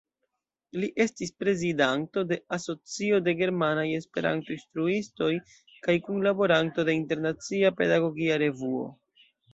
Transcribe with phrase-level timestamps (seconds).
[0.83, 5.31] Li estis prezidanto de Asocio de Germanaj Esperanto-Instruistoj
[5.89, 8.89] kaj kunlaboranto de "Internacia Pedagogia Revuo.